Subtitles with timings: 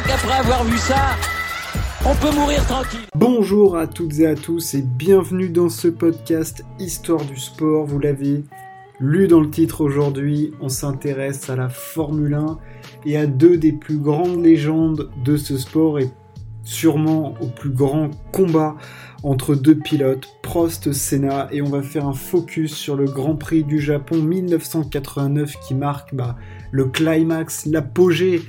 [0.00, 1.16] crois qu'après avoir vu ça,
[2.06, 3.00] on peut mourir tranquille.
[3.14, 7.86] Bonjour à toutes et à tous et bienvenue dans ce podcast Histoire du sport.
[7.86, 8.44] Vous l'avez
[8.98, 12.58] lu dans le titre aujourd'hui, on s'intéresse à la Formule 1
[13.06, 16.10] et à deux des plus grandes légendes de ce sport et
[16.62, 18.76] sûrement au plus grand combat
[19.22, 23.64] entre deux pilotes, Prost Senna, et on va faire un focus sur le Grand Prix
[23.64, 26.36] du Japon 1989 qui marque bah,
[26.70, 28.40] le climax, l'apogée,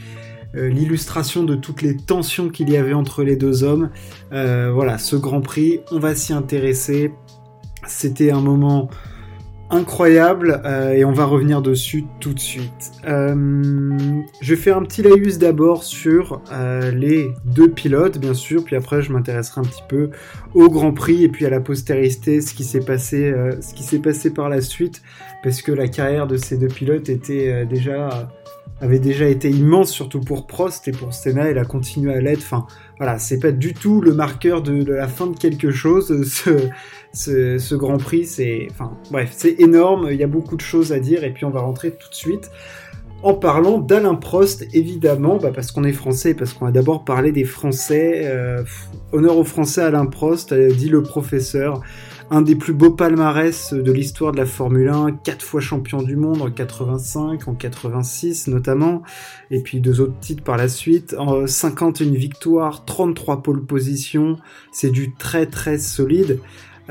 [0.55, 3.90] euh, l'illustration de toutes les tensions qu'il y avait entre les deux hommes.
[4.34, 7.14] Euh, voilà, ce Grand Prix, on va s'y intéresser.
[7.88, 8.90] C'était un moment
[9.70, 12.91] incroyable euh, et on va revenir dessus tout de suite.
[13.05, 16.41] Je vais faire un petit laïus d'abord sur
[16.94, 20.10] les deux pilotes, bien sûr, puis après je m'intéresserai un petit peu
[20.54, 23.99] au Grand Prix et puis à la postérité, ce qui s'est passé, ce qui s'est
[23.99, 25.02] passé par la suite,
[25.41, 28.30] parce que la carrière de ces deux pilotes était déjà
[28.82, 32.41] avait déjà été immense, surtout pour Prost et pour Senna, elle a continué à l'être.
[32.41, 32.65] Enfin,
[32.98, 36.27] voilà, c'est pas du tout le marqueur de, la fin de quelque chose.
[37.13, 40.07] Ce, ce, Grand Prix, c'est, enfin, bref, c'est énorme.
[40.12, 42.15] Il y a beaucoup de choses à dire, et puis on va rentrer tout de
[42.15, 42.49] suite
[43.24, 47.32] en parlant d'Alain Prost, évidemment, bah parce qu'on est français, parce qu'on va d'abord parler
[47.32, 48.22] des Français.
[48.26, 48.64] Euh,
[49.12, 51.82] honneur aux Français, Alain Prost, euh, dit le professeur
[52.34, 56.16] un des plus beaux palmarès de l'histoire de la Formule 1, quatre fois champion du
[56.16, 59.02] monde en 85, en 86 notamment,
[59.52, 61.14] et puis deux autres titres par la suite.
[61.20, 64.38] En 51 victoires, 33 pole positions,
[64.72, 66.40] c'est du très très solide.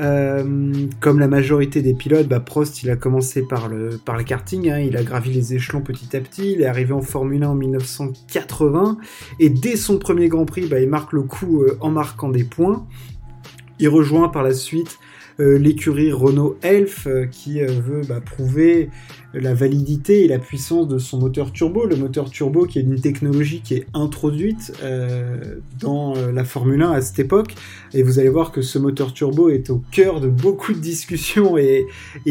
[0.01, 4.69] Euh, comme la majorité des pilotes, bah Prost il a commencé par le, par karting,
[4.71, 4.79] hein.
[4.79, 7.55] il a gravi les échelons petit à petit, il est arrivé en Formule 1 en
[7.55, 8.97] 1980,
[9.39, 12.43] et dès son premier Grand Prix, bah, il marque le coup euh, en marquant des
[12.43, 12.87] points.
[13.77, 14.97] Il rejoint par la suite
[15.39, 18.89] euh, l'écurie Renault Elf qui veut bah, prouver
[19.33, 21.85] la validité et la puissance de son moteur turbo.
[21.85, 24.73] Le moteur turbo qui est une technologie qui est introduite
[25.79, 27.55] dans la Formule 1 à cette époque.
[27.93, 31.57] Et vous allez voir que ce moteur turbo est au cœur de beaucoup de discussions
[31.57, 31.85] et,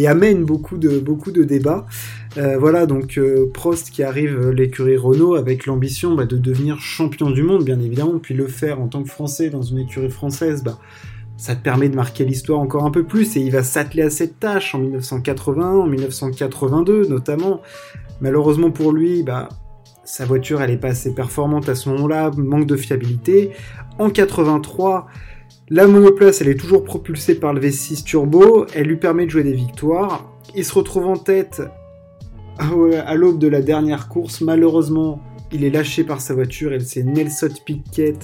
[0.06, 1.87] amène beaucoup de, beaucoup de débats.
[2.37, 3.19] voilà, donc
[3.55, 8.19] Prost qui arrive l'écurie Renault avec l'ambition bah, de devenir champion du monde, bien évidemment,
[8.19, 10.78] puis le faire en tant que Français dans une écurie française, bah,
[11.41, 14.11] ça te permet de marquer l'histoire encore un peu plus et il va s'atteler à
[14.11, 17.62] cette tâche en 1980, en 1982 notamment.
[18.21, 19.49] Malheureusement pour lui, bah,
[20.05, 23.53] sa voiture elle est pas assez performante à ce moment-là, manque de fiabilité.
[23.99, 25.06] En 83,
[25.71, 29.43] la monoplace elle est toujours propulsée par le V6 turbo, elle lui permet de jouer
[29.43, 30.31] des victoires.
[30.55, 31.62] Il se retrouve en tête
[32.59, 35.22] à l'aube de la dernière course, malheureusement
[35.53, 38.15] il est lâché par sa voiture et c'est Nelson Piquet,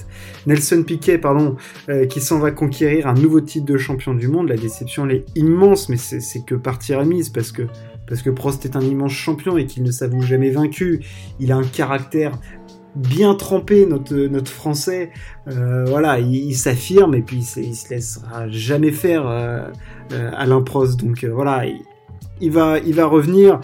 [0.45, 1.55] Nelson Piquet pardon,
[1.89, 4.49] euh, qui s'en va conquérir un nouveau titre de champion du monde.
[4.49, 7.63] La déception est immense, mais c'est que partie remise parce que
[8.07, 11.01] parce que Prost est un immense champion et qu'il ne s'avoue jamais vaincu.
[11.41, 12.39] Il a un caractère
[12.95, 15.11] bien trempé, notre, notre français.
[15.49, 19.69] Euh, voilà, il, s'affirme et puis il, se laissera jamais faire euh,
[20.11, 20.97] Alain Prost.
[20.97, 21.81] Donc voilà, il,
[22.41, 23.59] va, il va revenir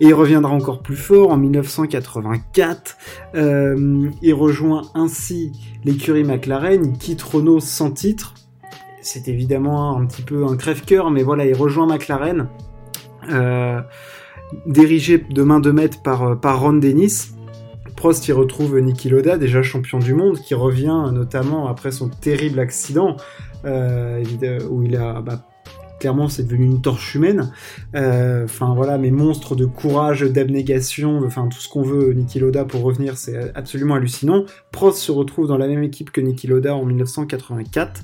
[0.00, 2.96] et il reviendra encore plus fort en 1984.
[3.34, 5.52] Euh, il rejoint ainsi
[5.84, 8.34] l'écurie McLaren, il quitte Renault sans titre.
[9.00, 12.48] C'est évidemment un petit peu un crève-cœur, mais voilà, il rejoint McLaren,
[13.30, 13.80] euh,
[14.66, 17.32] dirigé de main de maître par, par Ron Dennis.
[17.96, 22.60] Prost y retrouve Niki Loda, déjà champion du monde, qui revient notamment après son terrible
[22.60, 23.16] accident,
[23.64, 24.22] euh,
[24.70, 25.44] où il a bah,
[25.98, 27.52] clairement c'est devenu une torche humaine.
[27.94, 32.64] Euh, enfin voilà, mes monstres de courage, d'abnégation, enfin tout ce qu'on veut, Niki Loda
[32.64, 34.44] pour revenir, c'est absolument hallucinant.
[34.72, 38.02] Prost se retrouve dans la même équipe que Niki Loda en 1984.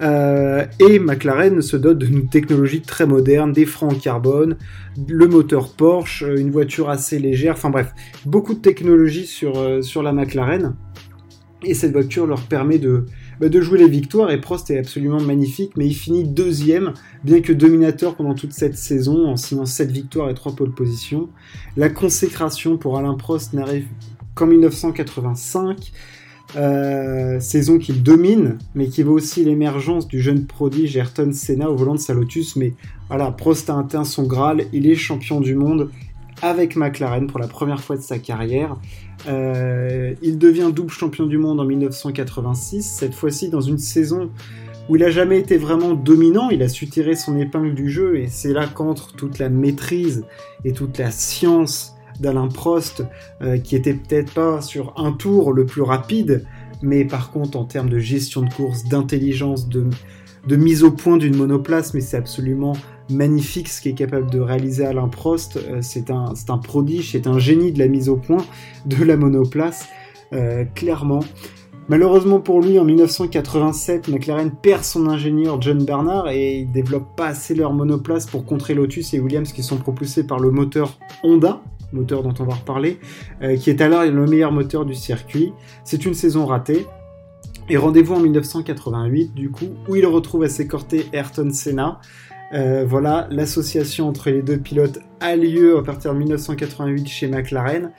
[0.00, 4.56] Euh, et McLaren se dote d'une technologie très moderne, des freins en carbone,
[5.08, 7.92] le moteur Porsche, une voiture assez légère, enfin bref,
[8.24, 10.76] beaucoup de technologie sur, euh, sur la McLaren.
[11.64, 13.06] Et cette voiture leur permet de,
[13.40, 16.92] bah, de jouer les victoires et Prost est absolument magnifique, mais il finit deuxième,
[17.24, 21.28] bien que dominateur pendant toute cette saison en signant 7 victoires et 3 pole positions.
[21.76, 23.86] La consécration pour Alain Prost n'arrive
[24.34, 25.92] qu'en 1985.
[26.56, 31.76] Euh, saison qu'il domine, mais qui vaut aussi l'émergence du jeune prodige Ayrton Senna au
[31.76, 32.56] volant de sa Lotus.
[32.56, 32.72] Mais
[33.08, 35.90] voilà, Prost a atteint son Graal, il est champion du monde
[36.42, 38.76] avec McLaren pour la première fois de sa carrière.
[39.26, 44.30] Euh, il devient double champion du monde en 1986, cette fois-ci dans une saison
[44.88, 48.18] où il n'a jamais été vraiment dominant, il a su tirer son épingle du jeu,
[48.18, 50.24] et c'est là qu'entre toute la maîtrise
[50.64, 53.04] et toute la science d'Alain Prost,
[53.42, 56.46] euh, qui était peut-être pas sur un tour le plus rapide,
[56.80, 59.86] mais par contre en termes de gestion de course, d'intelligence, de,
[60.46, 62.74] de mise au point d'une monoplace, mais c'est absolument
[63.10, 65.56] magnifique ce qu'est capable de réaliser Alain Prost.
[65.56, 68.44] Euh, c'est un, un prodige, c'est un génie de la mise au point
[68.86, 69.88] de la monoplace.
[70.74, 71.20] clairement.
[71.90, 77.28] Malheureusement pour lui, en 1987, McLaren perd son ingénieur John Bernard et ils développent pas
[77.28, 81.62] assez leur monoplace pour contrer Lotus et Williams qui sont propulsés par le moteur Honda,
[81.94, 82.98] moteur dont on va reparler,
[83.40, 85.54] euh, qui est alors le meilleur moteur du circuit.
[85.82, 86.86] C'est une saison ratée.
[87.70, 92.00] Et rendez-vous en 1988, du coup, où il retrouve à ses côtés Ayrton Senna.
[92.54, 97.92] Euh, voilà, l'association entre les deux pilotes a lieu à partir de 1988 chez McLaren.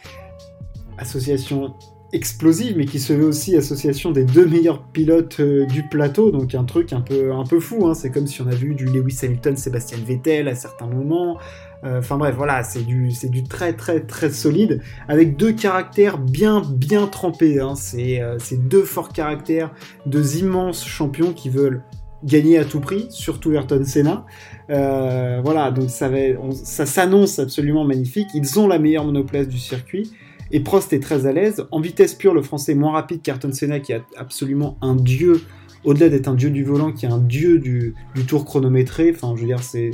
[0.97, 1.73] Association
[2.11, 6.55] explosive, mais qui se veut aussi association des deux meilleurs pilotes euh, du plateau, donc
[6.55, 7.87] un truc un peu, un peu fou.
[7.87, 7.93] Hein.
[7.93, 11.37] C'est comme si on a vu du Lewis Hamilton, Sébastien Vettel à certains moments.
[11.83, 16.17] Euh, enfin bref, voilà, c'est du, c'est du très très très solide, avec deux caractères
[16.17, 17.59] bien bien trempés.
[17.59, 17.75] Hein.
[17.75, 19.71] C'est, euh, deux forts caractères,
[20.05, 21.83] deux immenses champions qui veulent
[22.24, 24.25] gagner à tout prix, surtout Ayrton Senna.
[24.68, 28.27] voilà, donc ça, s'annonce absolument magnifique.
[28.33, 30.12] Ils ont la meilleure monoplace du circuit.
[30.51, 31.66] Et Prost est très à l'aise.
[31.71, 35.42] En vitesse pure, le français est moins rapide qu'Ayrton Senna, qui est absolument un dieu,
[35.83, 37.94] au-delà d'être un dieu du volant, qui est un dieu du,
[38.27, 39.12] tour chronométré.
[39.13, 39.92] Enfin, je veux dire, c'est,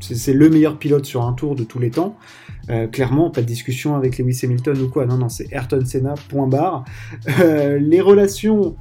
[0.00, 2.16] c'est, le meilleur pilote sur un tour de tous les temps.
[2.70, 5.06] Euh, clairement, pas de discussion avec Lewis Hamilton ou quoi.
[5.06, 6.84] Non, non, c'est Ayrton Senna, point barre.
[7.40, 8.76] Euh, les relations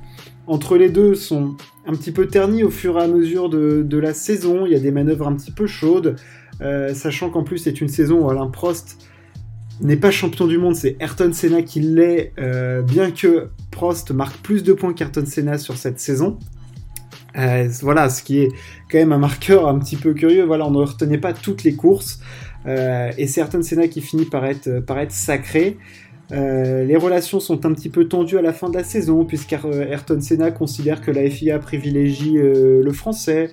[0.52, 1.56] entre les deux sont
[1.88, 4.66] un petit peu ternies au fur et à mesure de, la saison.
[4.66, 6.18] Il y a des manœuvres un petit peu chaudes,
[6.60, 8.98] euh, sachant qu'en plus c'est une saison où Alain Prost
[9.80, 14.42] n'est pas champion du monde, c'est Ayrton Senna qui l'est, euh, bien que Prost marque
[14.42, 16.38] plus de points qu'Ayrton Senna sur cette saison.
[17.38, 18.50] Euh, voilà, ce qui est
[18.92, 20.44] quand même un marqueur un petit peu curieux.
[20.44, 22.20] Voilà, on ne retenait pas toutes les courses.
[22.68, 25.78] Et c'est Ayrton Senna qui finit par être sacré.
[26.32, 30.52] Les relations sont un petit peu tendues à la fin de la saison, puisqu'Ayrton Senna
[30.52, 33.50] considère que la FIA privilégie le français.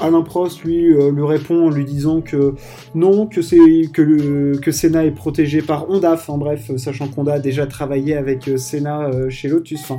[0.00, 2.54] Alain Prost lui euh, lui répond en lui disant que
[2.94, 6.14] non, que Senna est protégé par Honda.
[6.14, 9.92] Enfin bref, sachant qu'Honda a déjà travaillé avec euh, Senna euh, chez Lotus.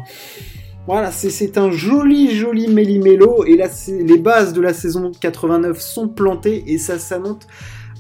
[0.88, 3.58] Voilà, c'est un joli joli méli-mélo et
[3.88, 7.48] les bases de la saison 89 sont plantées et ça s'annonce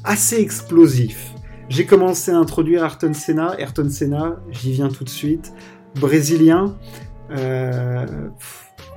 [0.03, 1.34] assez explosif.
[1.69, 3.55] J'ai commencé à introduire Ayrton Senna.
[3.59, 5.53] Ayrton Senna, j'y viens tout de suite.
[5.95, 6.75] Brésilien,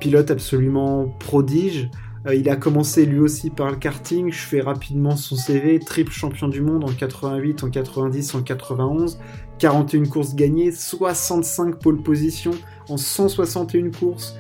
[0.01, 1.91] pilote absolument prodige.
[2.27, 4.33] Euh, il a commencé lui aussi par le karting.
[4.33, 5.79] Je fais rapidement son CV.
[5.79, 9.19] Triple champion du monde en 88, en 90, en 91.
[9.59, 12.53] 41 courses gagnées, 65 pole position
[12.89, 14.37] en 161 courses.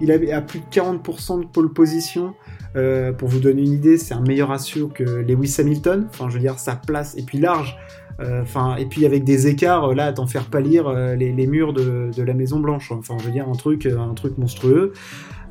[0.00, 2.34] Il avait à plus de 40% de pole position.
[2.76, 6.06] Euh, pour vous donner une idée, c'est un meilleur ratio que Lewis Hamilton.
[6.08, 7.76] Enfin, je veux dire, sa place est puis large.
[8.20, 12.10] Euh, enfin, et puis avec des écarts, là, à t'en faire pâlir les, murs de,
[12.22, 12.92] la Maison Blanche.
[12.92, 14.92] Enfin, je veux dire, un truc, un truc monstrueux.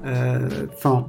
[0.04, 1.08] Enfin,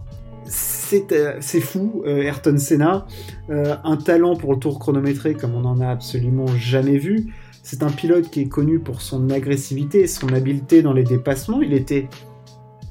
[1.12, 3.06] euh, c'est fou, euh, Ayrton Senna.
[3.50, 7.32] Euh, un talent pour le tour chronométré comme on n'en a absolument jamais vu.
[7.62, 11.62] C'est un pilote qui est connu pour son agressivité, son habileté dans les dépassements.
[11.62, 12.08] Il était.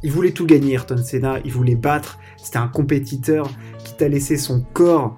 [0.03, 1.39] Il voulait tout gagner, Ayrton Senna.
[1.45, 2.19] Il voulait battre.
[2.38, 3.50] C'était un compétiteur
[3.83, 5.18] qui t'a laissé son corps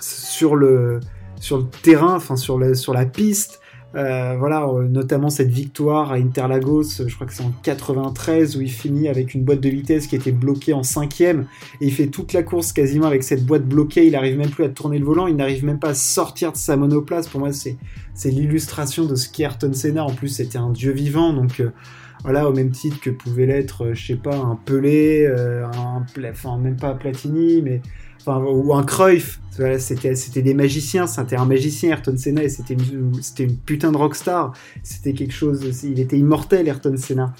[0.00, 1.00] sur le,
[1.82, 3.60] terrain, enfin sur, sur la piste.
[3.96, 8.60] Euh, voilà, euh, notamment cette victoire à Interlagos, je crois que c'est en 93, où
[8.60, 11.46] il finit avec une boîte de vitesse qui était bloquée en cinquième,
[11.80, 14.64] et il fait toute la course quasiment avec cette boîte bloquée, il n'arrive même plus
[14.64, 17.26] à tourner le volant, il n'arrive même pas à sortir de sa monoplace.
[17.28, 17.78] Pour moi, c'est,
[18.26, 20.04] l'illustration de ce qu'est Ayrton Senna.
[20.04, 21.70] En plus, c'était un dieu vivant, donc euh,
[22.26, 26.76] voilà, au même titre que pouvait l'être, je sais pas, un Pelé, un, enfin même
[26.76, 27.80] pas Platini, mais
[28.26, 29.40] ou un Cruyff,
[29.78, 34.52] c'était des magiciens, c'était un magicien Ayrton Senna et c'était une, une, putain de rockstar,
[34.82, 37.34] c'était quelque chose, il était immortel Ayrton Senna.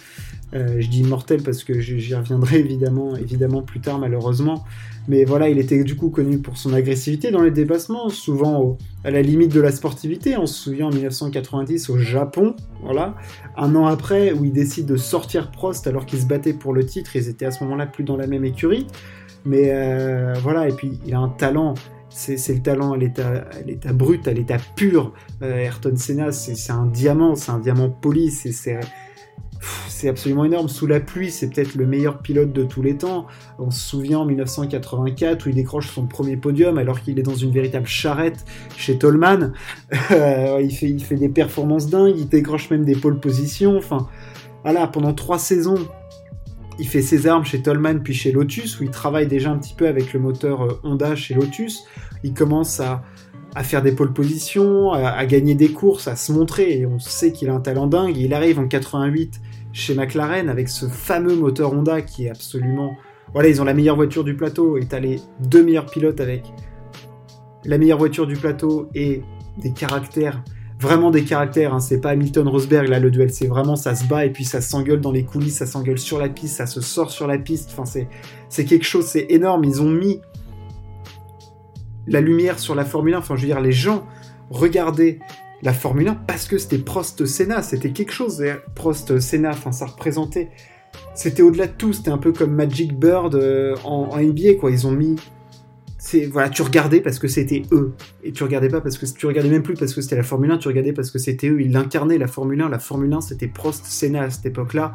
[0.54, 4.64] Euh, je dis immortel parce que j'y reviendrai évidemment, évidemment plus tard malheureusement,
[5.08, 9.10] mais voilà, il était du coup connu pour son agressivité dans les dépassements, souvent à
[9.10, 10.36] la limite de la sportivité.
[10.36, 13.16] On se souvient en 1990 au Japon, voilà,
[13.56, 16.86] un an après où il décide de sortir Prost alors qu'il se battait pour le
[16.86, 18.86] titre, ils étaient à ce moment-là plus dans la même écurie.
[19.44, 21.74] Mais euh, voilà, et puis il a un talent,
[22.08, 25.12] c'est le talent à l'état brut, à l'état pur.
[25.42, 28.80] Euh, Ayrton Senna, c'est un diamant, c'est un diamant poli, c'est
[30.08, 30.68] absolument énorme.
[30.68, 33.26] Sous la pluie, c'est peut-être le meilleur pilote de tous les temps.
[33.58, 37.34] On se souvient en 1984 où il décroche son premier podium alors qu'il est dans
[37.34, 38.44] une véritable charrette
[38.76, 39.52] chez Tolman.
[40.12, 43.76] Euh, il, fait, des performances dingues, il décroche même des pôles positions.
[43.76, 44.06] Enfin,
[44.62, 45.78] voilà, pendant trois saisons,
[46.78, 49.74] il fait ses armes chez Tolman puis chez Lotus, où il travaille déjà un petit
[49.74, 51.84] peu avec le moteur euh, Honda chez Lotus.
[52.22, 53.02] Il commence à,
[53.62, 57.48] faire des pole positions, à, gagner des courses, à se montrer, et on sait qu'il
[57.48, 58.16] a un talent dingue.
[58.16, 59.40] Il arrive en 88
[59.72, 62.96] chez McLaren avec ce fameux moteur Honda qui est absolument...
[63.32, 66.44] Voilà, ils ont la meilleure voiture du plateau, et t'as les deux meilleurs pilotes avec
[67.64, 69.22] la meilleure voiture du plateau et
[69.58, 70.42] des caractères
[70.80, 71.74] vraiment des caractères.
[71.74, 71.80] Hein.
[71.80, 74.60] C'est pas Hamilton Rosberg là le duel, c'est vraiment ça se bat et puis ça
[74.60, 77.70] s'engueule dans les coulisses, ça s'engueule sur la piste, ça se sort sur la piste.
[77.76, 77.84] Enfin
[78.48, 79.64] c'est quelque chose, c'est énorme.
[79.64, 80.20] Ils ont mis
[82.06, 83.18] la lumière sur la Formule 1.
[83.18, 84.06] Enfin je veux dire les gens
[84.50, 85.18] regardaient
[85.62, 88.42] la Formule 1 parce que c'était Prost Senna, c'était quelque chose.
[88.74, 90.50] Prost Senna, enfin ça représentait.
[91.14, 94.70] C'était au-delà de tout, c'était un peu comme Magic Bird euh, en, NBA quoi.
[94.70, 95.16] Ils ont mis
[96.30, 97.94] voilà, tu regardais parce que c'était eux.
[98.22, 100.50] Et tu regardais pas parce que tu regardais même plus parce que c'était la Formule
[100.50, 101.60] 1, tu regardais parce que c'était eux.
[101.60, 102.68] Ils l'incarnaient la Formule 1.
[102.68, 104.94] La Formule 1, c'était Prost, Senna à cette époque-là.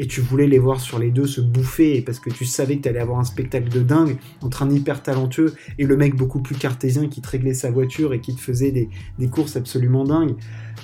[0.00, 2.82] Et tu voulais les voir sur les deux se bouffer parce que tu savais que
[2.82, 6.40] tu allais avoir un spectacle de dingue entre un hyper talentueux et le mec beaucoup
[6.40, 10.36] plus cartésien qui te réglait sa voiture et qui te faisait des, courses absolument dingues.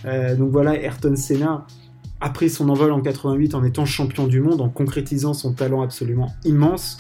[0.05, 1.67] Euh, donc voilà, Ayrton Senna
[2.21, 5.83] a pris son envol en 88 en étant champion du monde, en concrétisant son talent
[5.83, 6.99] absolument immense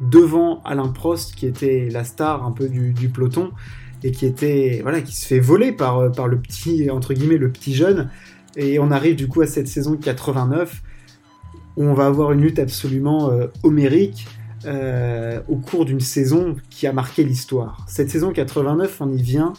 [0.00, 3.50] devant Alain Prost, qui était la star un peu du, peloton,
[4.04, 7.38] et qui était voilà, qui se fait voler par, euh, par le petit entre guillemets
[7.38, 8.08] le petit jeune.
[8.56, 10.82] Et on arrive du coup à cette saison 89
[11.76, 14.26] où on va avoir une lutte absolument euh, homérique
[14.64, 17.84] euh, au cours d'une saison qui a marqué l'histoire.
[17.88, 19.52] Cette saison 89, on y vient.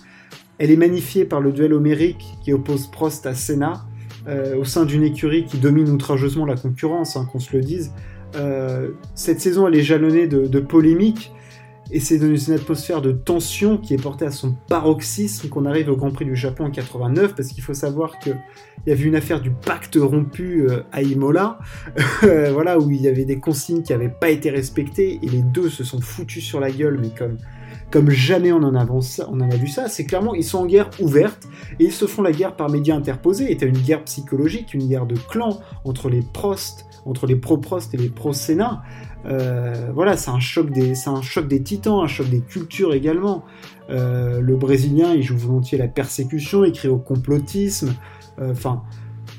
[0.57, 3.85] Elle est magnifiée par le duel homérique qui oppose Prost à Senna
[4.55, 7.91] au sein d'une écurie qui domine outrageusement la concurrence, hein, qu'on se le dise.
[8.35, 11.31] Euh, cette saison, elle est jalonnée de, polémiques,
[11.91, 15.89] et c'est dans une atmosphère de tension qui est portée à son paroxysme qu'on arrive
[15.89, 18.37] au Grand Prix du Japon en 89, parce qu'il faut savoir qu'il
[18.85, 21.59] y avait une affaire du pacte rompu euh, à Imola,
[22.23, 25.41] euh, voilà, où il y avait des consignes qui n'avaient pas été respectées, et les
[25.41, 27.37] deux se sont foutus sur la gueule, mais comme
[27.91, 30.65] comme jamais on en, a, on en a vu ça, c'est clairement ils sont en
[30.65, 31.47] guerre ouverte
[31.79, 33.47] et ils se font la guerre par médias interposés.
[33.47, 37.97] C'était une guerre psychologique, une guerre de clans entre les Prost entre les pro-Prost et
[37.97, 38.81] les pro-Sénat.
[39.25, 42.93] Euh, voilà, c'est un choc des, c'est un choc des titans, un choc des cultures
[42.93, 43.43] également.
[43.89, 47.95] Euh, le Brésilien, il joue volontiers la persécution, il crie au complotisme.
[48.39, 48.83] Euh, enfin,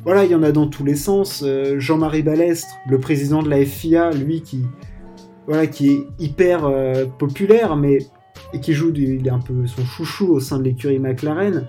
[0.05, 1.45] voilà, il y en a dans tous les sens.
[1.77, 4.65] Jean-Marie Balestre, le président de la FIA, lui qui,
[5.47, 6.71] voilà, qui est hyper
[7.19, 7.99] populaire, mais
[8.53, 11.67] et qui joue, il est un peu son chouchou au sein de l'écurie McLaren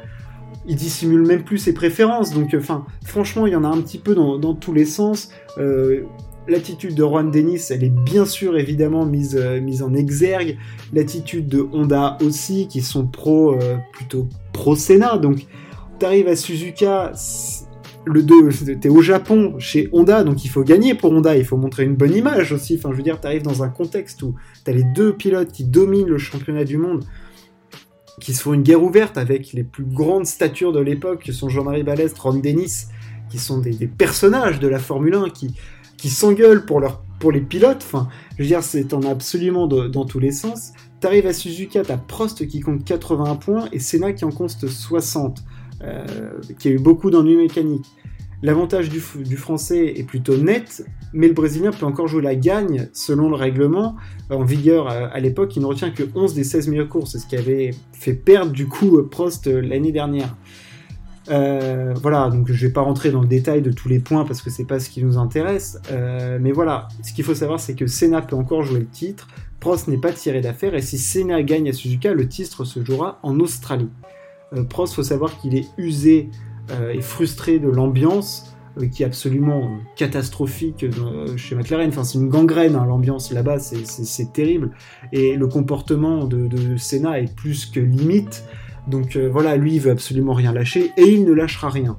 [0.65, 2.33] il dissimule même plus ses préférences.
[2.33, 5.29] Donc, enfin, franchement, il y en a un petit peu dans, tous les sens.
[5.57, 6.03] Euh,
[6.47, 10.57] l'attitude de Juan Dennis, elle est bien sûr évidemment mise, euh, mise en exergue.
[10.93, 15.17] L'attitude de Honda aussi, qui sont pro, euh, plutôt pro Senna.
[15.17, 15.45] Donc,
[15.99, 17.11] t'arrives à Suzuka,
[18.05, 21.57] le 2, t'es au Japon, chez Honda, donc il faut gagner pour Honda, il faut
[21.57, 22.77] montrer une bonne image aussi.
[22.77, 26.07] Enfin, je veux dire, t'arrives dans un contexte où t'as les deux pilotes qui dominent
[26.07, 27.03] le championnat du monde
[28.21, 31.49] qui se font une guerre ouverte avec les plus grandes statures de l'époque, qui sont
[31.49, 32.87] Jean-Marie Balestre, Ron Dennis,
[33.29, 35.55] qui sont des, personnages de la Formule 1, qui,
[35.97, 37.81] qui s'engueulent pour, leur, pour les pilotes.
[37.83, 40.73] Enfin, je veux dire, c'est en absolument dans tous les sens.
[40.99, 45.39] T'arrives à Suzuka, t'as Prost qui compte 81 points et Senna qui en compte 60,
[45.39, 45.50] euh,
[46.59, 47.87] qui a eu beaucoup d'ennuis mécaniques.
[48.43, 48.99] L'avantage du,
[49.37, 50.83] français est plutôt net,
[51.13, 53.95] mais le brésilien peut encore jouer la gagne selon le règlement
[54.31, 55.55] en vigueur à, l'époque.
[55.55, 58.67] Il ne retient que 11 des 16 meilleures courses, ce qui avait fait perdre du
[58.67, 60.35] coup Prost l'année dernière.
[61.29, 64.41] Euh, voilà, donc je vais pas rentrer dans le détail de tous les points parce
[64.41, 65.79] que c'est pas ce qui nous intéresse.
[65.91, 69.27] Euh, mais voilà, ce qu'il faut savoir, c'est que Senna peut encore jouer le titre.
[69.59, 73.19] Prost n'est pas tiré d'affaire et si Senna gagne à Suzuka, le titre se jouera
[73.21, 73.89] en Australie.
[74.69, 76.29] Prost, faut savoir qu'il est usé
[76.69, 81.89] euh, est frustré de l'ambiance euh, qui est absolument catastrophique euh, chez McLaren.
[81.89, 84.71] Enfin, c'est une gangrène, hein, l'ambiance là-bas, c'est terrible.
[85.11, 88.45] Et le comportement de, de, Senna est plus que limite.
[88.87, 91.97] Donc voilà, lui, il veut absolument rien lâcher et il ne lâchera rien.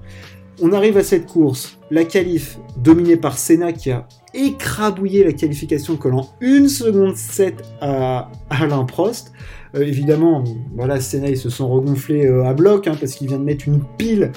[0.61, 5.97] On arrive à cette course, la qualif dominée par Senna qui a écrabouillé la qualification
[5.97, 9.33] collant 1 seconde 7 à Alain Prost.
[9.75, 13.39] Euh, évidemment, voilà, Senna, ils se sont regonflés euh, à bloc, hein, parce qu'il vient
[13.39, 14.33] de mettre une pile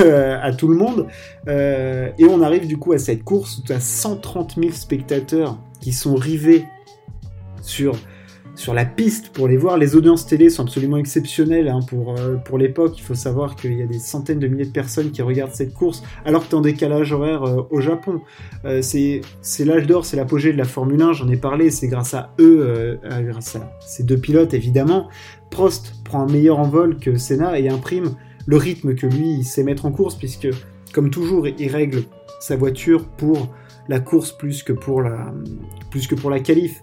[0.00, 1.06] euh, à tout le monde.
[1.46, 5.92] et on arrive du coup à cette course où tu as 130 000 spectateurs qui
[5.92, 6.64] sont rivés
[7.62, 7.96] sur
[8.54, 9.76] sur la piste pour les voir.
[9.78, 12.94] Les audiences télé sont absolument exceptionnelles hein, pour, euh, pour l'époque.
[12.98, 15.74] Il faut savoir qu'il y a des centaines de milliers de personnes qui regardent cette
[15.74, 18.20] course alors que tu en décalage horaire euh, au Japon.
[18.64, 19.22] Euh, c'est
[19.64, 22.98] l'âge d'or, c'est l'apogée de la Formule 1, j'en ai parlé, c'est grâce à eux,
[23.28, 25.08] grâce à ces deux pilotes évidemment.
[25.50, 28.14] Prost prend un meilleur envol que Senna et imprime
[28.46, 30.48] le rythme que lui sait mettre en course puisque
[30.92, 32.02] comme toujours il règle
[32.40, 33.48] sa voiture pour
[33.88, 35.32] la course plus que pour la,
[35.90, 36.82] plus que pour la qualif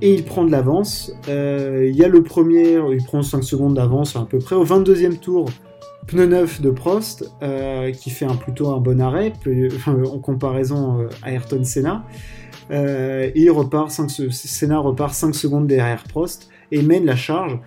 [0.00, 1.12] et il prend de l'avance.
[1.28, 4.54] Euh, il y a le premier, il prend 5 secondes d'avance à peu près.
[4.54, 5.50] Au 22e tour,
[6.08, 9.32] pneu neuf de Prost, euh, qui fait un, plutôt un bon arrêt
[9.86, 12.04] en comparaison euh, à Ayrton Senna.
[12.70, 17.58] il repart 5, Senna repart 5 secondes derrière Prost et mène la charge.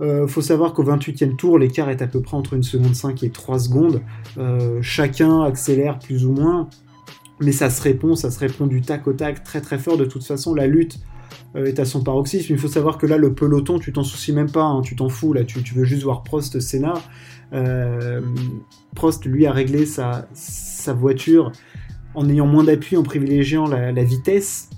[0.00, 3.22] Euh, faut savoir qu'au 28e tour, l'écart est à peu près entre 1 seconde 5
[3.22, 4.02] et 3 secondes.
[4.80, 6.68] Chacun accélère plus ou moins,
[7.40, 9.96] mais ça se répond, ça se répond du tac au tac très très fort.
[9.96, 10.98] De toute façon, la lutte
[11.54, 12.52] est à son paroxysme.
[12.52, 15.08] Il faut savoir que là, le peloton, tu t'en soucies même pas, hein, tu t'en
[15.08, 16.94] fous, là, tu, veux juste voir Prost, Senna.
[18.94, 20.26] Prost, lui, a réglé sa,
[20.94, 21.52] voiture
[22.14, 24.68] en ayant moins d'appui, en privilégiant la, vitesse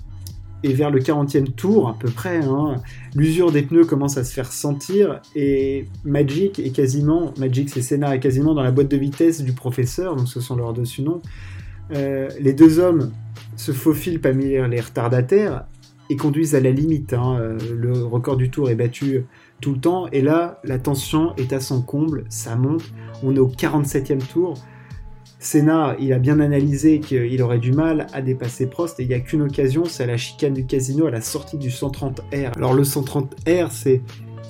[0.63, 2.81] et vers le 40e tour à peu près, hein,
[3.13, 8.15] l'usure des pneus commence à se faire sentir et Magic est quasiment, Magic c'est Senna
[8.15, 11.21] est quasiment dans la boîte de vitesse du professeur, donc ce sont leurs dessus noms.
[11.93, 13.11] Euh, les deux hommes
[13.57, 15.65] se faufilent parmi les retardataires
[16.09, 17.13] et conduisent à la limite.
[17.13, 19.25] Hein, euh, le record du tour est battu
[19.61, 22.83] tout le temps et là la tension est à son comble, ça monte.
[23.23, 24.55] On est au 47e tour.
[25.39, 29.13] Senna, il a bien analysé qu'il aurait du mal à dépasser Prost et il n'y
[29.13, 32.55] a qu'une occasion, c'est à la chicane du casino à la sortie du 130R.
[32.55, 34.01] Alors le 130R, c'est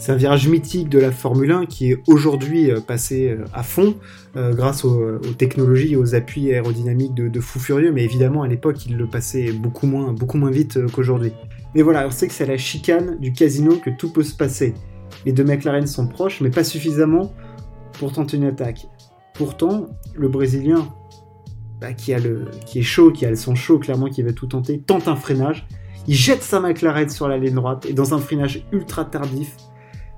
[0.07, 3.95] un virage mythique de la Formule 1 qui est aujourd'hui euh, passé euh, à fond
[4.35, 8.85] euh, grâce aux, technologies et aux appuis aérodynamiques de, fou furieux, mais évidemment à l'époque
[8.85, 10.13] il le passait beaucoup moins,
[10.51, 11.31] vite qu'aujourd'hui.
[11.73, 14.35] Mais voilà, on sait que c'est à la chicane du casino que tout peut se
[14.35, 14.73] passer.
[15.25, 17.33] Les deux McLaren sont proches, mais pas suffisamment
[17.93, 18.87] pour tenter une attaque.
[19.33, 20.87] Pourtant, le Brésilien,
[21.81, 25.07] bah, qui est chaud, qui a le son chaud, clairement, qui va tout tenter, tente
[25.07, 25.67] un freinage.
[26.07, 29.55] Il jette sa McLaren sur la ligne droite et dans un freinage ultra tardif,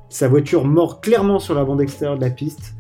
[0.09, 2.75] sa voiture mord clairement sur la bande extérieure de la piste.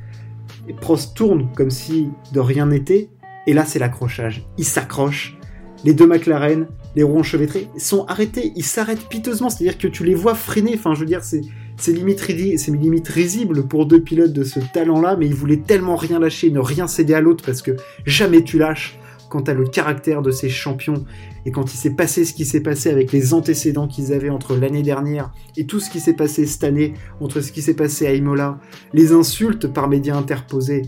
[0.67, 3.09] Et Prost tourne comme si de rien n'était.
[3.45, 4.45] Et là, c'est l'accrochage.
[4.57, 5.37] Il s'accroche.
[5.85, 8.51] Les deux McLaren, les roues enchevêtrés, sont arrêtés.
[8.55, 9.49] Ils s'arrêtent piteusement.
[9.49, 10.73] C'est-à-dire que tu les vois freiner.
[10.75, 11.41] Enfin, je veux dire, c'est
[11.79, 16.49] c'est limite risible pour deux pilotes de ce talent-là, mais ils voulaient tellement rien lâcher,
[16.49, 17.71] ne rien céder à l'autre, parce que
[18.05, 18.97] jamais tu lâches
[19.29, 21.05] quand t'as le caractère de ces champions,
[21.45, 24.55] et quand il s'est passé ce qui s'est passé avec les antécédents qu'ils avaient entre
[24.55, 28.07] l'année dernière et tout ce qui s'est passé cette année, entre ce qui s'est passé
[28.07, 28.59] à Imola,
[28.93, 30.83] les insultes par médias interposés,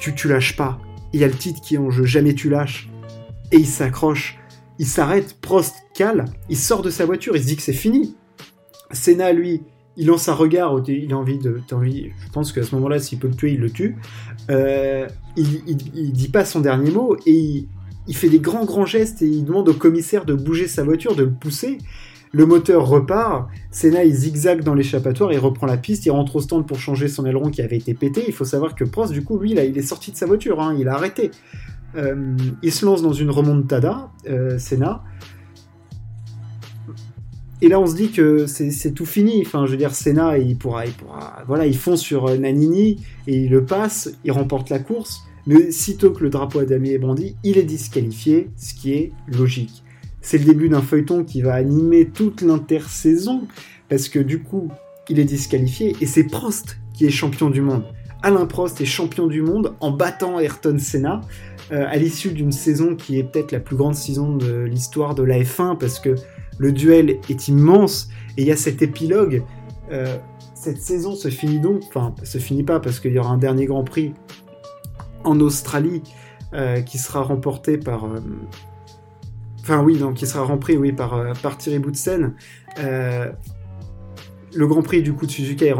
[0.00, 0.78] tu, tu lâches pas.
[1.12, 2.90] Il y a le titre qui est en jeu, jamais tu lâches.
[3.52, 4.38] Et il s'accroche,
[4.78, 8.16] il s'arrête, Prost cale, il sort de sa voiture, il se dit que c'est fini.
[8.90, 9.62] Senna, lui,
[9.96, 13.18] il lance un regard, il a envie de, envie, je pense qu'à ce moment-là, s'il
[13.18, 13.96] peut le tuer, il le tue.
[14.50, 17.66] Euh, il, dit pas son dernier mot et
[18.06, 21.16] il, fait des grands grands gestes et il demande au commissaire de bouger sa voiture,
[21.16, 21.78] de le pousser.
[22.32, 26.40] Le moteur repart, Senna il zigzague dans l'échappatoire, il reprend la piste, il rentre au
[26.40, 28.24] stand pour changer son aileron qui avait été pété.
[28.26, 30.60] Il faut savoir que Prost, du coup, lui, là, il est sorti de sa voiture,
[30.60, 31.30] hein, il a arrêté.
[31.96, 35.04] Euh, il se lance dans une remontada, euh, Senna.
[37.64, 39.40] Et là, on se dit que c'est tout fini.
[39.40, 43.00] Enfin, je veux dire, Senna, il pourra, il pourra, voilà, ils font sur euh, Nanini
[43.26, 45.22] et il le passe, il remporte la course.
[45.46, 49.12] Mais sitôt que le drapeau à damier est brandi, il est disqualifié, ce qui est
[49.28, 49.82] logique.
[50.20, 53.46] C'est le début d'un feuilleton qui va animer toute l'intersaison,
[53.88, 54.68] parce que du coup,
[55.08, 57.84] il est disqualifié et c'est Prost qui est champion du monde.
[58.22, 61.22] Alain Prost est champion du monde en battant Ayrton Senna
[61.72, 65.22] euh, à l'issue d'une saison qui est peut-être la plus grande saison de l'histoire de
[65.22, 66.14] la F1 parce que
[66.58, 69.42] le duel est immense et il y a cet épilogue.
[69.92, 70.16] Euh,
[70.54, 73.66] cette saison se finit donc, enfin, se finit pas parce qu'il y aura un dernier
[73.66, 74.14] Grand Prix
[75.24, 76.02] en Australie
[76.52, 78.04] euh, qui sera remporté par.
[78.04, 78.20] Euh,
[79.60, 82.34] enfin, oui, donc qui sera remporté oui, par, par Thierry Boutsen.
[82.78, 85.72] le Grand Prix du coup de Suzuka est,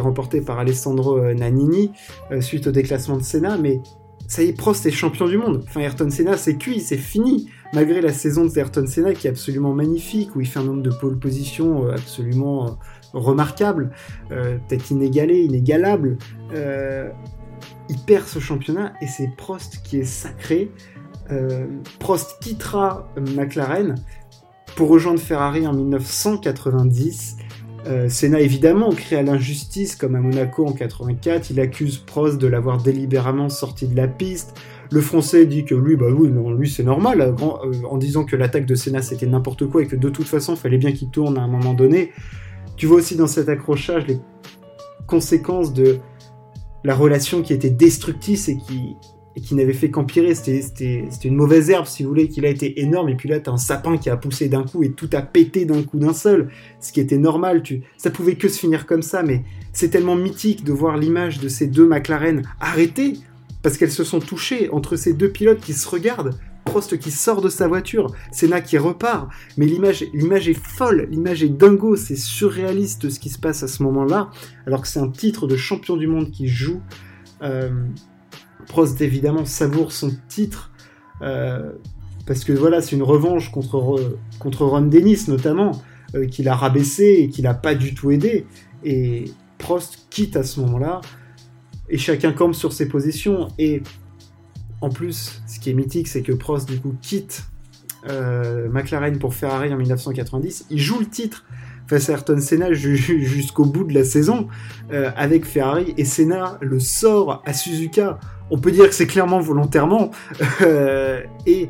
[0.00, 1.90] remporté par Alessandro Nannini
[2.40, 3.80] suite au déclassement de Senna, mais
[4.28, 5.64] ça y est, Prost est champion du monde.
[5.68, 9.30] Enfin, Ayrton Senna, c'est cuit, c'est fini malgré la saison de Ayrton Senna qui est
[9.30, 12.70] absolument magnifique, où il fait un nombre de pole position euh, absolument euh,
[13.12, 13.90] remarquable,
[14.30, 16.18] euh, peut-être inégalé, inégalable,
[17.88, 20.70] il perd ce championnat et c'est Prost qui est sacré.
[21.98, 23.94] Prost quittera McLaren
[24.76, 27.36] pour rejoindre Ferrari en 1990.
[28.08, 33.48] Senna évidemment crée l'injustice comme à Monaco en 84, il accuse Prost de l'avoir délibérément
[33.48, 34.54] sorti de la piste,
[34.92, 38.66] le français dit que lui, bah oui, lui c'est normal, euh, en disant que l'attaque
[38.66, 41.38] de Senna c'était n'importe quoi et que de toute façon, il fallait bien qu'il tourne
[41.38, 42.10] à un moment donné.
[42.76, 44.18] Tu vois aussi dans cet accrochage les
[45.06, 45.98] conséquences de
[46.84, 48.96] la relation qui était destructrice et qui,
[49.40, 50.34] qui n'avait fait qu'empirer.
[50.34, 53.08] C'était une mauvaise herbe, si vous voulez, qu'il a été énorme.
[53.08, 55.64] Et puis là, t'as un sapin qui a poussé d'un coup et tout a pété
[55.64, 56.50] d'un coup d'un seul.
[56.80, 57.62] Ce qui était normal.
[57.96, 61.48] Ça pouvait que se finir comme ça, mais c'est tellement mythique de voir l'image de
[61.48, 63.14] ces deux McLaren arrêtés
[63.62, 66.34] parce qu'elles se sont touchées entre ces deux pilotes qui se regardent.
[66.64, 71.48] Prost qui sort de sa voiture, Senna qui repart, mais l'image, est folle, l'image est
[71.48, 74.30] dingo, c'est surréaliste ce qui se passe à ce moment-là,
[74.66, 76.80] alors que c'est un titre de champion du monde qui joue.
[77.42, 77.70] Euh,
[78.68, 80.70] Prost évidemment savoure son titre,
[81.20, 81.72] euh,
[82.26, 85.72] parce que voilà, c'est une revanche contre, contre Ron Dennis notamment,
[86.14, 88.46] euh, qui l'a rabaissé et qui l'a pas du tout aidé.
[88.84, 89.24] Et
[89.58, 91.00] Prost quitte à ce moment-là
[91.88, 93.48] et chacun campe sur ses positions.
[93.58, 93.82] Et
[94.80, 97.44] en plus, ce qui est mythique, c'est que Prost du coup quitte
[98.08, 100.66] euh, McLaren pour Ferrari en 1990.
[100.70, 101.44] Il joue le titre
[101.86, 104.48] face à Ayrton Senna jusqu'au bout de la saison
[104.92, 108.18] euh, avec Ferrari et Senna le sort à Suzuka.
[108.50, 110.10] On peut dire que c'est clairement volontairement
[110.62, 111.68] euh, et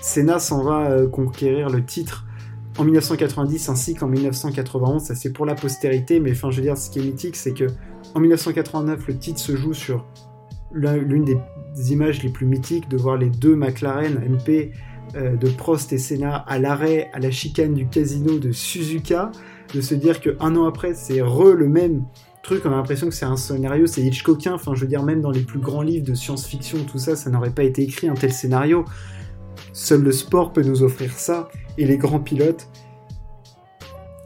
[0.00, 2.24] Senna s'en va conquérir le titre
[2.78, 5.02] en 1990 ainsi qu'en 1991.
[5.02, 7.52] Ça c'est pour la postérité, mais enfin je veux dire ce qui est mythique, c'est
[7.52, 7.66] que
[8.14, 10.06] en 1989 le titre se joue sur
[10.72, 14.72] l'une des images les plus mythiques de voir les deux McLaren MP
[15.16, 19.30] euh, de Prost et Senna à l'arrêt à la chicane du casino de Suzuka,
[19.74, 22.04] de se dire qu'un an après c'est re le même
[22.42, 25.20] truc, on a l'impression que c'est un scénario, c'est Hitchcockien, enfin je veux dire même
[25.20, 28.14] dans les plus grands livres de science-fiction, tout ça, ça n'aurait pas été écrit un
[28.14, 28.84] tel scénario.
[29.72, 32.68] Seul le sport peut nous offrir ça, et les grands pilotes.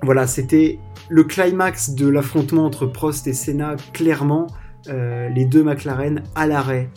[0.03, 4.47] Voilà, c'était le climax de l'affrontement entre Prost et Senna, clairement.
[4.89, 6.91] Euh, les deux McLaren à l'arrêt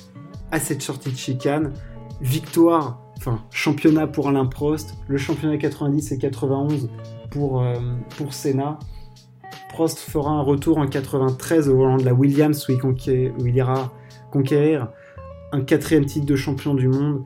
[0.51, 1.73] à cette sortie de chicane.
[2.21, 6.89] Victoire, enfin championnat pour Alain Prost, le championnat 90 et 91
[7.29, 7.75] pour, euh,
[8.17, 8.79] pour Senna.
[9.69, 13.93] Prost fera un retour en 93 au volant de la Williams où il, il ira
[14.31, 14.89] conquérir
[15.51, 17.23] un quatrième titre de champion du monde.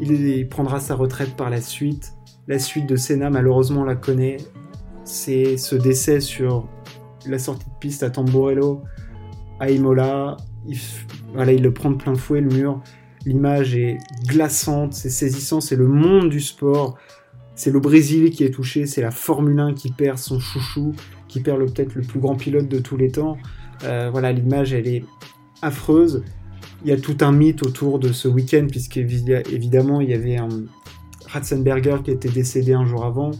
[0.00, 2.12] Il prendra sa retraite par la suite.
[2.46, 4.36] La suite de Senna, malheureusement, la connaît.
[5.06, 6.68] C'est ce décès sur
[7.26, 8.82] la sortie de piste à Tamburello
[9.60, 10.36] à Imola.
[10.66, 10.76] Il,
[11.32, 12.80] voilà, il le prend de plein fouet, le mur.
[13.24, 16.98] L'image est glaçante, c'est saisissant, c'est le monde du sport.
[17.54, 20.92] C'est le Brésil qui est touché, c'est la Formule 1 qui perd son chouchou,
[21.28, 23.38] qui perd peut-être le plus grand pilote de tous les temps.
[23.84, 25.04] Euh, voilà, l'image, elle est
[25.62, 26.24] affreuse.
[26.84, 30.48] Il y a tout un mythe autour de ce week-end, puisqu'évidemment, il y avait un
[31.26, 33.30] Ratzenberger qui était décédé un jour avant.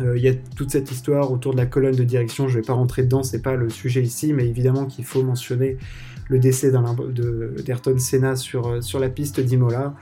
[0.00, 2.62] Euh, il y a toute cette histoire autour de la colonne de direction, je ne
[2.62, 5.76] vais pas rentrer dedans, c'est pas le sujet ici, mais évidemment qu'il faut mentionner
[6.28, 9.94] le décès d'Ayrton Senna sur, euh, sur la piste d'Imola.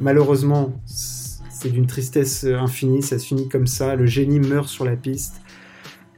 [0.00, 4.96] Malheureusement, c'est d'une tristesse infinie, ça se finit comme ça, le génie meurt sur la
[4.96, 5.40] piste.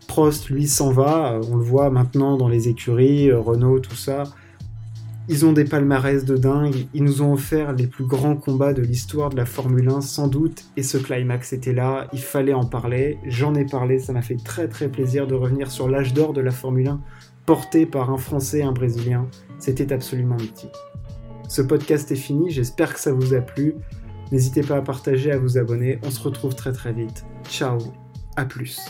[0.06, 4.24] Prost, lui, s'en va, on le voit maintenant dans les écuries, euh, Renault, tout ça.
[5.32, 8.82] Ils ont des palmarès de dingue, ils nous ont offert les plus grands combats de
[8.82, 12.64] l'histoire de la Formule 1 sans doute, et ce climax était là, il fallait en
[12.64, 16.32] parler, j'en ai parlé, ça m'a fait très très plaisir de revenir sur l'âge d'or
[16.32, 17.00] de la Formule 1,
[17.46, 19.28] porté par un Français et un Brésilien,
[19.60, 20.74] c'était absolument mythique.
[21.46, 23.76] Ce podcast est fini, j'espère que ça vous a plu,
[24.32, 27.78] n'hésitez pas à partager, à vous abonner, on se retrouve très très vite, ciao,
[28.34, 28.80] à plus.